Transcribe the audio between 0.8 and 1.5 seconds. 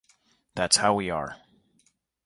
we are.